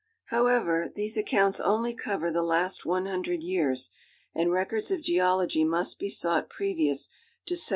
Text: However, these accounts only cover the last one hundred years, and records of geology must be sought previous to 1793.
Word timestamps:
However, 0.29 0.91
these 0.95 1.15
accounts 1.15 1.59
only 1.59 1.93
cover 1.93 2.31
the 2.31 2.41
last 2.41 2.87
one 2.87 3.05
hundred 3.05 3.43
years, 3.43 3.91
and 4.33 4.51
records 4.51 4.89
of 4.89 5.03
geology 5.03 5.63
must 5.63 5.99
be 5.99 6.09
sought 6.09 6.49
previous 6.49 7.05
to 7.45 7.53
1793. 7.53 7.57